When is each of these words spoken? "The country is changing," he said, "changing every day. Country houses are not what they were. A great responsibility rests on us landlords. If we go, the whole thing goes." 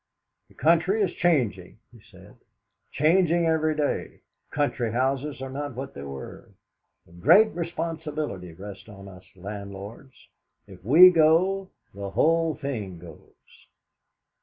"The 0.47 0.55
country 0.55 1.03
is 1.03 1.13
changing," 1.13 1.77
he 1.91 1.99
said, 2.01 2.35
"changing 2.91 3.45
every 3.45 3.75
day. 3.75 4.21
Country 4.49 4.91
houses 4.91 5.43
are 5.43 5.49
not 5.51 5.75
what 5.75 5.93
they 5.93 6.01
were. 6.01 6.49
A 7.07 7.11
great 7.11 7.49
responsibility 7.53 8.51
rests 8.51 8.89
on 8.89 9.07
us 9.07 9.25
landlords. 9.35 10.15
If 10.65 10.83
we 10.83 11.11
go, 11.11 11.69
the 11.93 12.09
whole 12.09 12.55
thing 12.55 12.97
goes." 12.97 13.35